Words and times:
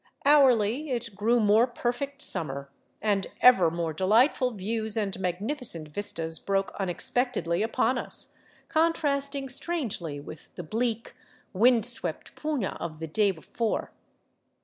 Hourly 0.25 0.89
it 0.89 1.15
grew 1.15 1.39
more 1.39 1.67
perfect 1.67 2.23
summer, 2.23 2.71
and 3.03 3.27
ever 3.39 3.69
more 3.69 3.93
delightful 3.93 4.49
views 4.49 4.97
and 4.97 5.19
magnificent 5.19 5.89
vistas 5.89 6.39
broke 6.39 6.73
unexpectedly 6.79 7.61
upon 7.61 7.99
us, 7.99 8.33
contrast 8.67 9.35
ing 9.35 9.47
strangely 9.47 10.19
with 10.19 10.55
the 10.55 10.63
bleak, 10.63 11.13
wind 11.53 11.85
swept 11.85 12.35
puna 12.35 12.77
of 12.79 12.97
the 12.97 13.05
day 13.05 13.29
before. 13.29 13.91